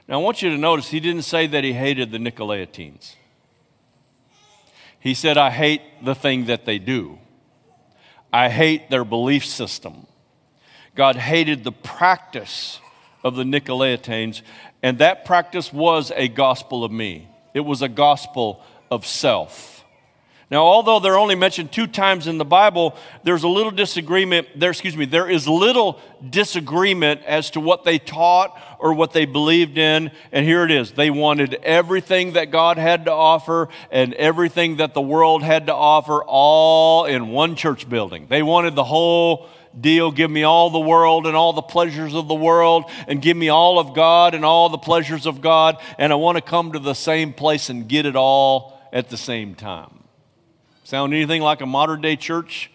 [0.08, 3.14] Now, I want you to notice he didn't say that he hated the Nicolaitans.
[4.98, 7.20] He said, I hate the thing that they do.
[8.32, 10.08] I hate their belief system.
[10.96, 12.80] God hated the practice
[13.24, 14.42] of the Nicolaitans,
[14.82, 17.28] and that practice was a gospel of me.
[17.54, 19.74] It was a gospel of self.
[20.50, 24.46] Now, although they're only mentioned two times in the Bible, there's a little disagreement.
[24.54, 29.24] There, excuse me, there is little disagreement as to what they taught or what they
[29.24, 30.12] believed in.
[30.32, 30.92] And here it is.
[30.92, 35.74] They wanted everything that God had to offer and everything that the world had to
[35.74, 38.26] offer all in one church building.
[38.28, 39.48] They wanted the whole
[39.80, 40.10] deal.
[40.10, 43.48] Give me all the world and all the pleasures of the world, and give me
[43.48, 45.76] all of God and all the pleasures of God.
[45.98, 49.16] And I want to come to the same place and get it all at the
[49.16, 50.04] same time.
[50.84, 52.70] Sound anything like a modern day church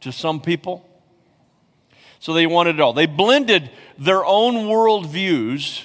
[0.00, 0.88] to some people?
[2.20, 2.92] So they wanted it all.
[2.92, 5.84] They blended their own worldviews.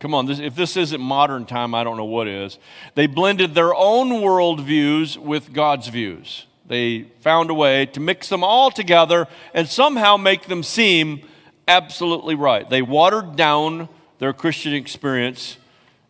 [0.00, 2.58] Come on, this, if this isn't modern time, I don't know what is.
[2.94, 6.46] They blended their own worldviews with God's views.
[6.68, 11.26] They found a way to mix them all together and somehow make them seem
[11.66, 12.68] absolutely right.
[12.68, 15.56] They watered down their Christian experience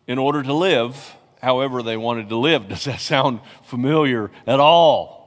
[0.07, 2.67] in order to live however they wanted to live.
[2.69, 5.19] Does that sound familiar at all?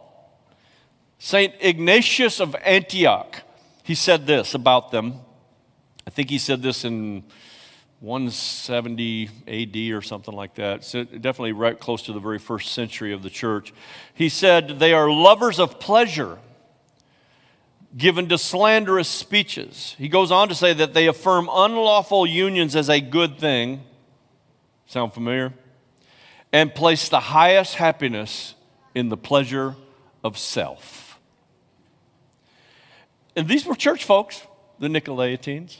[1.18, 1.54] St.
[1.60, 3.42] Ignatius of Antioch,
[3.84, 5.20] he said this about them.
[6.06, 7.22] I think he said this in
[8.02, 10.84] 170 AD or something like that.
[10.84, 13.72] So definitely right close to the very first century of the church.
[14.12, 16.38] He said, They are lovers of pleasure,
[17.96, 19.96] given to slanderous speeches.
[19.96, 23.82] He goes on to say that they affirm unlawful unions as a good thing.
[24.86, 25.54] Sound familiar?
[26.52, 28.54] and place the highest happiness
[28.94, 29.74] in the pleasure
[30.22, 31.18] of self.
[33.34, 34.46] And these were church folks,
[34.78, 35.78] the Nicolaitans.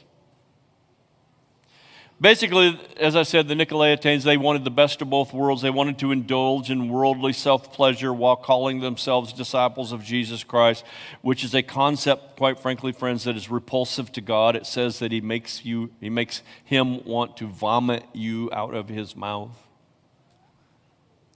[2.23, 5.61] Basically, as I said, the Nicolaitans, they wanted the best of both worlds.
[5.61, 10.85] They wanted to indulge in worldly self pleasure while calling themselves disciples of Jesus Christ,
[11.23, 14.55] which is a concept, quite frankly, friends, that is repulsive to God.
[14.55, 18.89] It says that He makes you, He makes Him want to vomit you out of
[18.89, 19.59] His mouth.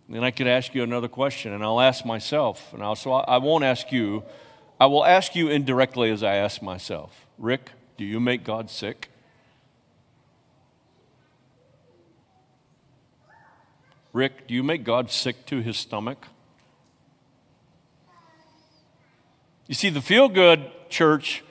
[0.09, 3.39] Then I could ask you another question, and I'll ask myself, and I'll, so I
[3.39, 4.23] won't ask you.
[4.79, 9.09] I will ask you indirectly as I ask myself Rick, do you make God sick?
[14.17, 16.29] Rick, do you make God sick to his stomach?
[19.67, 21.45] You see, the feel good church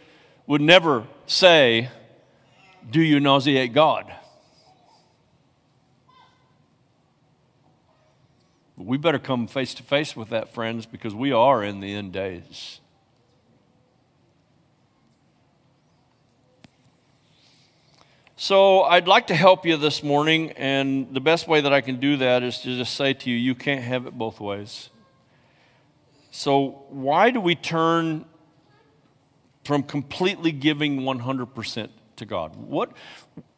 [0.47, 1.89] would never say,
[2.89, 4.11] Do you nauseate God?
[8.75, 11.93] But we better come face to face with that, friends, because we are in the
[11.93, 12.79] end days.
[18.37, 22.01] So, I'd like to help you this morning, and the best way that I can
[22.01, 24.89] do that is to just say to you, you can't have it both ways.
[26.31, 28.25] So, why do we turn
[29.63, 32.57] from completely giving 100% to God?
[32.57, 32.91] What,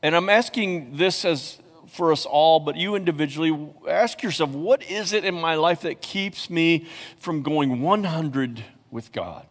[0.03, 5.11] and I'm asking this as for us all, but you individually, ask yourself what is
[5.11, 6.85] it in my life that keeps me
[7.17, 9.47] from going 100 with God?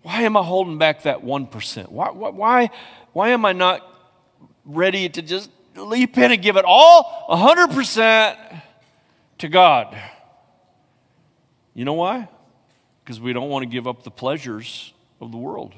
[0.00, 1.88] Why am I holding back that 1%?
[1.88, 2.70] Why, why,
[3.12, 3.89] why am I not
[4.64, 8.62] ready to just leap in and give it all 100%
[9.38, 9.96] to God?
[11.74, 12.28] You know why?
[13.04, 15.74] Because we don't want to give up the pleasures of the world.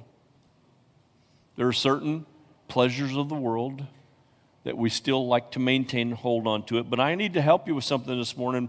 [1.57, 2.27] There are certain
[2.69, 3.87] pleasures of the world
[4.65, 6.89] that we still like to maintain and hold on to it.
[6.89, 8.69] But I need to help you with something this morning.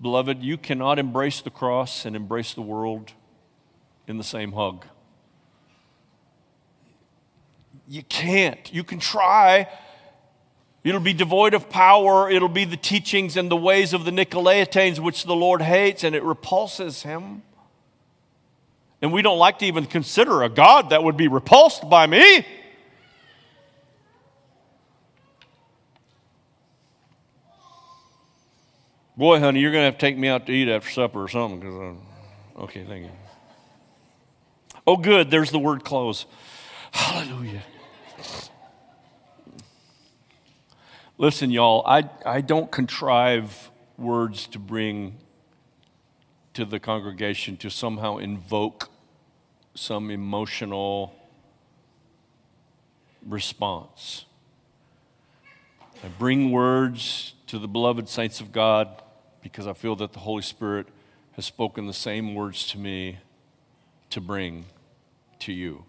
[0.00, 3.12] Beloved, you cannot embrace the cross and embrace the world
[4.06, 4.86] in the same hug.
[7.88, 8.72] You can't.
[8.72, 9.68] You can try.
[10.84, 12.30] It'll be devoid of power.
[12.30, 16.14] It'll be the teachings and the ways of the Nicolaitans, which the Lord hates, and
[16.14, 17.42] it repulses him.
[19.00, 22.46] And we don't like to even consider a God that would be repulsed by me.
[29.16, 31.28] Boy, honey, you're going to have to take me out to eat after supper or
[31.28, 31.60] something.
[31.60, 33.10] Cause I'm, okay, thank you.
[34.86, 35.30] Oh, good.
[35.30, 36.26] There's the word close.
[36.92, 37.62] Hallelujah.
[41.22, 45.18] Listen, y'all, I, I don't contrive words to bring
[46.52, 48.90] to the congregation to somehow invoke
[49.72, 51.14] some emotional
[53.24, 54.24] response.
[56.02, 58.88] I bring words to the beloved saints of God
[59.44, 60.88] because I feel that the Holy Spirit
[61.36, 63.20] has spoken the same words to me
[64.10, 64.64] to bring
[65.38, 65.84] to you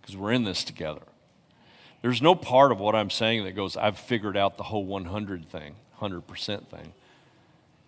[0.00, 1.11] because we're in this together.
[2.02, 5.46] There's no part of what I'm saying that goes, I've figured out the whole 100
[5.48, 6.92] thing, 100% thing.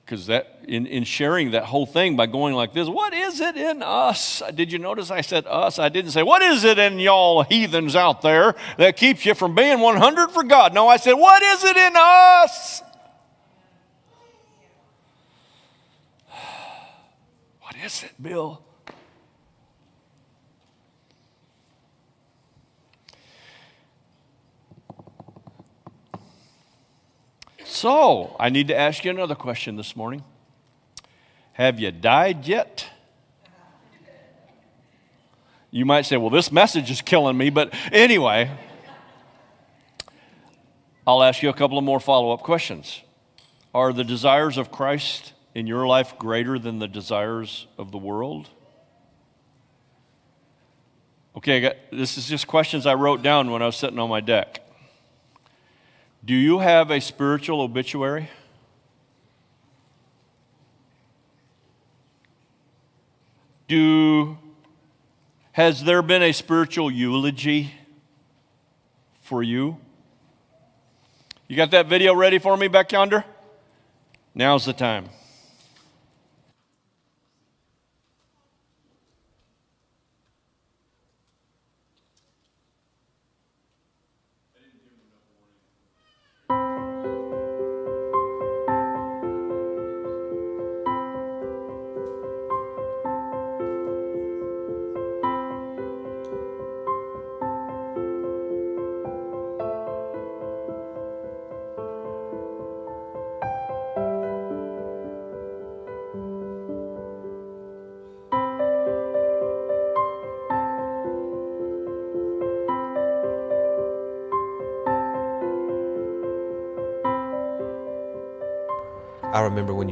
[0.05, 3.57] Because that in, in sharing that whole thing by going like this what is it
[3.57, 4.43] in us?
[4.55, 5.79] Did you notice i said us?
[5.79, 9.55] I didn't say what is it in y'all heathens out there that keeps you from
[9.55, 10.75] being 100 for god?
[10.75, 12.83] No i said what is it in us?
[17.63, 18.63] What is it, Bill?
[27.75, 30.23] So, I need to ask you another question this morning.
[31.55, 32.89] Have you died yet?
[35.73, 38.49] You might say, well, this message is killing me, but anyway,
[41.05, 43.01] I'll ask you a couple of more follow up questions.
[43.75, 48.51] Are the desires of Christ in your life greater than the desires of the world?
[51.37, 54.21] Okay, got, this is just questions I wrote down when I was sitting on my
[54.21, 54.64] deck.
[56.25, 58.31] Do you have a spiritual obituary?
[63.69, 64.39] Do
[65.53, 67.73] has there been a spiritual eulogy
[69.23, 69.79] for you?
[71.47, 73.25] You got that video ready for me back yonder?
[74.35, 75.11] Now's the time.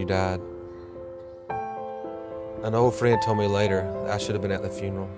[0.03, 0.41] You died.
[2.65, 5.09] An old friend told me later I should have been at the funeral.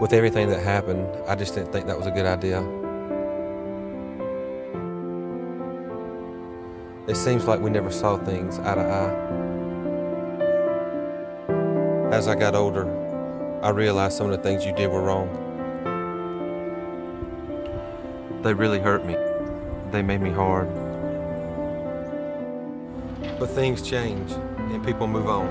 [0.00, 2.60] With everything that happened, I just didn't think that was a good idea.
[7.06, 9.14] It seems like we never saw things eye to eye.
[12.14, 12.88] As I got older,
[13.62, 15.49] I realized some of the things you did were wrong.
[18.42, 19.16] They really hurt me.
[19.90, 20.68] They made me hard.
[23.38, 25.46] But things change and people move on.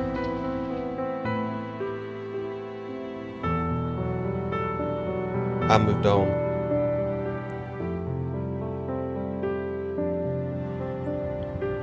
[5.70, 6.28] I moved on.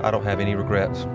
[0.04, 1.06] I don't have any regrets.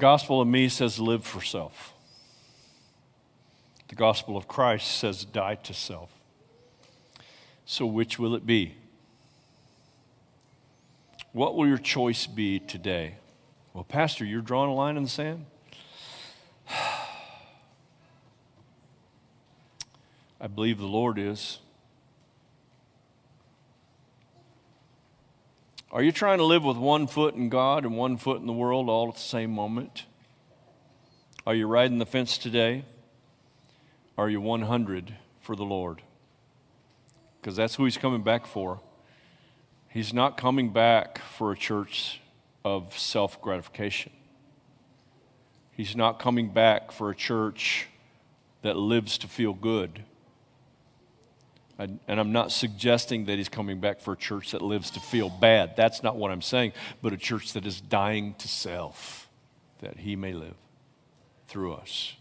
[0.00, 1.92] Gospel of me says live for self.
[3.88, 6.10] The gospel of Christ says die to self.
[7.66, 8.74] So, which will it be?
[11.32, 13.16] What will your choice be today?
[13.74, 15.46] Well, Pastor, you're drawing a line in the sand?
[20.40, 21.58] I believe the Lord is.
[25.92, 28.52] Are you trying to live with one foot in God and one foot in the
[28.52, 30.04] world all at the same moment?
[31.44, 32.84] Are you riding the fence today?
[34.16, 36.02] Are you 100 for the Lord?
[37.40, 38.80] Because that's who He's coming back for.
[39.88, 42.20] He's not coming back for a church
[42.64, 44.12] of self gratification.
[45.72, 47.88] He's not coming back for a church
[48.62, 50.04] that lives to feel good.
[51.80, 55.30] And I'm not suggesting that he's coming back for a church that lives to feel
[55.30, 55.76] bad.
[55.76, 59.30] That's not what I'm saying, but a church that is dying to self,
[59.78, 60.56] that he may live
[61.48, 62.16] through us.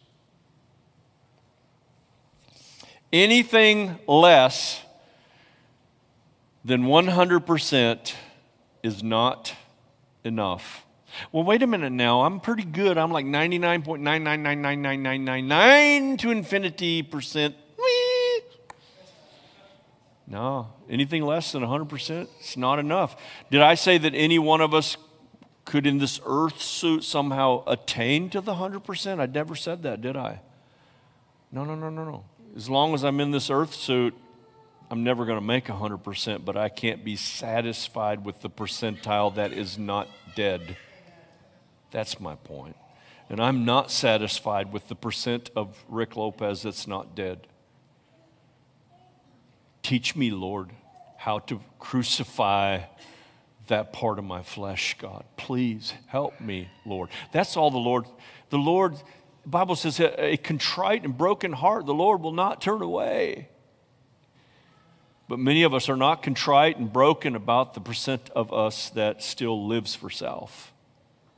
[3.11, 4.81] Anything less
[6.63, 8.13] than 100%
[8.81, 9.53] is not
[10.23, 10.85] enough.
[11.33, 12.21] Well, wait a minute now.
[12.21, 12.97] I'm pretty good.
[12.97, 17.55] I'm like 99.9999999 to infinity percent
[20.29, 23.15] no, anything less than 100%, it's not enough.
[23.49, 24.95] Did I say that any one of us
[25.65, 29.19] could, in this earth suit, somehow attain to the 100%?
[29.19, 30.41] I never said that, did I?
[31.51, 32.25] No, no, no, no, no.
[32.55, 34.13] As long as I'm in this earth suit,
[34.91, 39.51] I'm never going to make 100%, but I can't be satisfied with the percentile that
[39.51, 40.77] is not dead.
[41.89, 42.75] That's my point.
[43.29, 47.47] And I'm not satisfied with the percent of Rick Lopez that's not dead.
[49.83, 50.69] Teach me, Lord,
[51.17, 52.81] how to crucify
[53.67, 55.23] that part of my flesh, God.
[55.37, 57.09] Please help me, Lord.
[57.31, 58.05] That's all the Lord.
[58.49, 58.95] The Lord,
[59.43, 63.49] the Bible says, a contrite and broken heart, the Lord will not turn away.
[65.27, 69.21] But many of us are not contrite and broken about the percent of us that
[69.21, 70.73] still lives for self.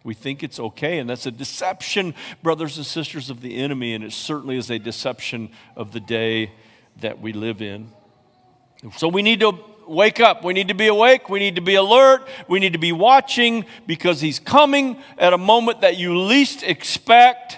[0.04, 4.04] We think it's okay, and that's a deception, brothers and sisters of the enemy, and
[4.04, 6.54] it certainly is a deception of the day
[7.02, 7.92] that we live in.
[8.97, 9.57] So we need to
[9.88, 10.43] wake up.
[10.43, 11.29] We need to be awake.
[11.29, 12.27] We need to be alert.
[12.47, 17.57] We need to be watching because he's coming at a moment that you least expect.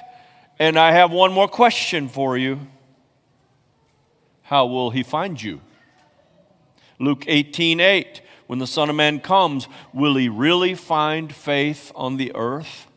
[0.60, 2.60] And I have one more question for you
[4.44, 5.62] How will he find you?
[7.00, 12.18] Luke 18 8, when the Son of Man comes, will he really find faith on
[12.18, 12.88] the earth?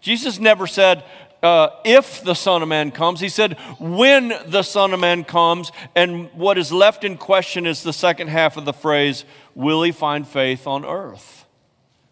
[0.00, 1.04] Jesus never said,
[1.42, 3.20] uh, if the Son of Man comes.
[3.20, 5.72] He said, when the Son of Man comes.
[5.94, 9.24] And what is left in question is the second half of the phrase,
[9.54, 11.44] will he find faith on earth?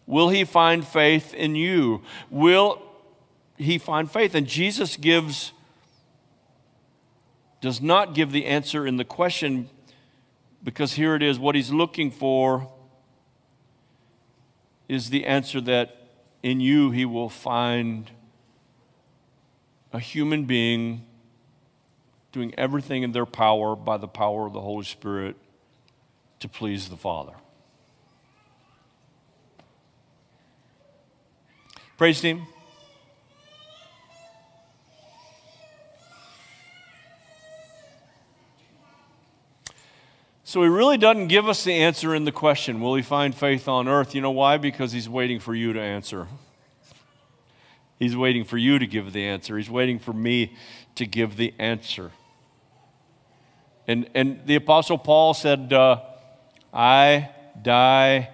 [0.05, 2.01] Will he find faith in you?
[2.29, 2.81] Will
[3.57, 4.35] he find faith?
[4.35, 5.53] And Jesus gives,
[7.61, 9.69] does not give the answer in the question
[10.63, 12.71] because here it is what he's looking for
[14.87, 16.07] is the answer that
[16.43, 18.11] in you he will find
[19.93, 21.05] a human being
[22.31, 25.35] doing everything in their power by the power of the Holy Spirit
[26.39, 27.33] to please the Father.
[31.97, 32.47] Praise Him.
[40.43, 43.69] So he really doesn't give us the answer in the question, will he find faith
[43.69, 44.13] on earth?
[44.13, 44.57] You know why?
[44.57, 46.27] Because he's waiting for you to answer.
[48.01, 49.55] He's waiting for you to give the answer.
[49.57, 50.57] He's waiting for me
[50.95, 52.09] to give the answer.
[53.87, 56.01] And, and the Apostle Paul said, uh,
[56.73, 57.29] I
[57.61, 58.29] die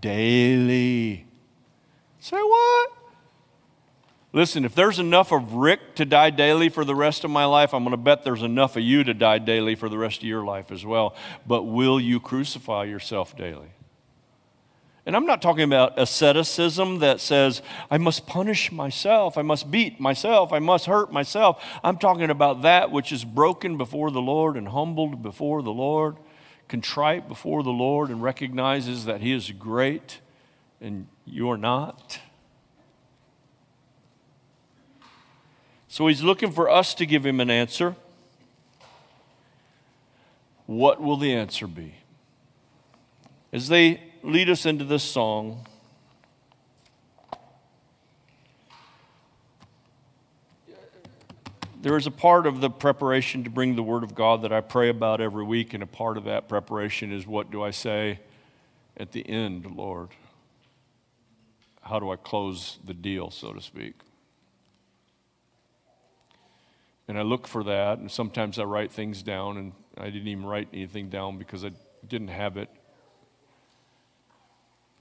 [0.00, 1.26] daily.
[2.18, 2.92] Say what?
[4.32, 7.74] Listen, if there's enough of Rick to die daily for the rest of my life,
[7.74, 10.24] I'm going to bet there's enough of you to die daily for the rest of
[10.24, 11.14] your life as well.
[11.46, 13.72] But will you crucify yourself daily?
[15.06, 19.98] And I'm not talking about asceticism that says, I must punish myself, I must beat
[19.98, 21.64] myself, I must hurt myself.
[21.82, 26.16] I'm talking about that which is broken before the Lord and humbled before the Lord,
[26.68, 30.20] contrite before the Lord, and recognizes that He is great
[30.80, 32.20] and you are not.
[35.88, 37.96] So he's looking for us to give him an answer.
[40.66, 41.96] What will the answer be?
[43.52, 45.66] As they lead us into this song,
[51.80, 54.60] there is a part of the preparation to bring the Word of God that I
[54.60, 58.20] pray about every week, and a part of that preparation is what do I say
[58.96, 60.08] at the end, Lord?
[61.80, 63.94] How do I close the deal, so to speak?
[67.08, 70.44] And I look for that, and sometimes I write things down, and I didn't even
[70.44, 71.72] write anything down because I
[72.06, 72.68] didn't have it.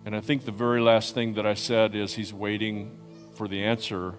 [0.05, 2.97] And I think the very last thing that I said is He's waiting
[3.33, 4.15] for the answer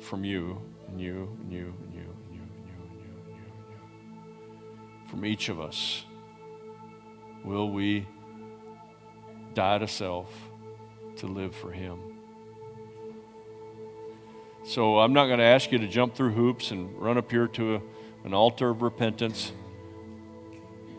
[0.00, 2.96] from you, and you, and you, and you, and you, and you, and you, and
[2.96, 5.10] you, and you.
[5.10, 6.04] From each of us.
[7.42, 8.06] Will we
[9.52, 10.32] die to self
[11.16, 11.98] to live for Him?
[14.66, 17.46] So I'm not going to ask you to jump through hoops and run up here
[17.48, 17.80] to a,
[18.24, 19.52] an altar of repentance.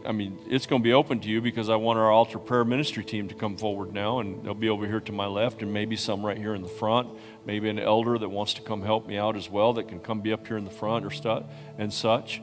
[0.05, 2.63] I mean, it's going to be open to you because I want our altar prayer
[2.63, 5.73] ministry team to come forward now, and they'll be over here to my left, and
[5.73, 7.09] maybe some right here in the front.
[7.45, 10.21] Maybe an elder that wants to come help me out as well that can come
[10.21, 11.43] be up here in the front or stuff
[11.77, 12.41] and such.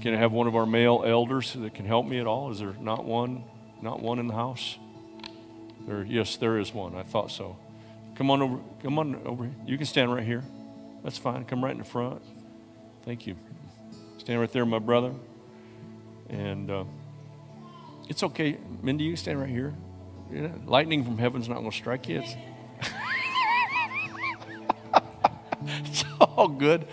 [0.00, 2.50] Can I have one of our male elders that can help me at all?
[2.50, 3.44] Is there not one?
[3.82, 4.78] Not one in the house?
[5.86, 6.94] There, yes, there is one.
[6.94, 7.56] I thought so.
[8.16, 8.58] Come on over.
[8.82, 9.50] Come on over.
[9.66, 10.42] You can stand right here.
[11.02, 11.44] That's fine.
[11.44, 12.22] Come right in the front.
[13.04, 13.36] Thank you.
[14.18, 15.12] Stand right there, my brother.
[16.28, 16.84] And uh,
[18.08, 18.58] it's okay.
[18.82, 19.74] Mindy, you stand right here.
[20.32, 22.22] Yeah, lightning from heaven's not going to strike you.
[22.22, 22.34] It's,
[25.66, 26.86] it's all good.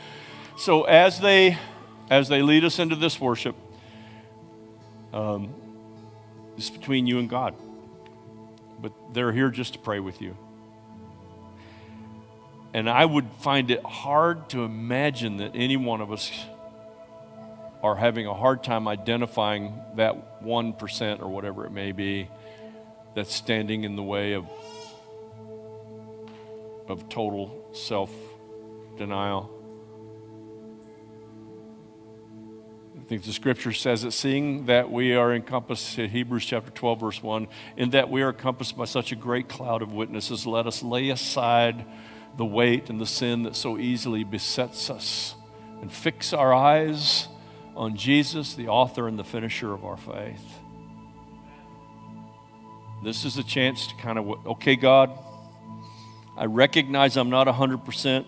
[0.57, 1.57] So as they
[2.09, 3.55] as they lead us into this worship,
[5.13, 5.53] um,
[6.57, 7.55] it's between you and God.
[8.81, 10.35] But they're here just to pray with you.
[12.73, 16.31] And I would find it hard to imagine that any one of us
[17.83, 22.29] are having a hard time identifying that 1% or whatever it may be
[23.15, 24.45] that's standing in the way of,
[26.87, 28.11] of total self
[28.97, 29.49] denial.
[32.97, 37.23] I think the scripture says it, seeing that we are encompassed, Hebrews chapter 12, verse
[37.23, 40.81] 1, in that we are encompassed by such a great cloud of witnesses, let us
[40.83, 41.83] lay aside
[42.37, 45.35] the weight and the sin that so easily besets us
[45.81, 47.27] and fix our eyes
[47.75, 50.43] on Jesus, the author and the finisher of our faith.
[53.03, 55.17] This is a chance to kind of, okay, God,
[56.37, 58.25] I recognize I'm not 100%.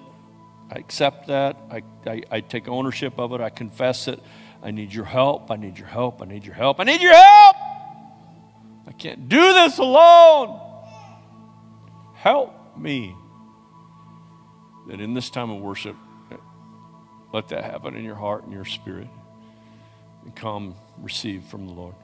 [0.71, 1.57] I accept that.
[1.69, 3.41] I, I, I, take ownership of it.
[3.41, 4.19] I confess it.
[4.63, 5.51] I need your help.
[5.51, 6.21] I need your help.
[6.21, 6.79] I need your help.
[6.79, 7.55] I need your help.
[8.87, 10.59] I can't do this alone.
[12.15, 13.15] Help me.
[14.87, 15.95] That in this time of worship,
[17.31, 19.07] let that happen in your heart and your spirit.
[20.23, 21.95] And come receive from the Lord.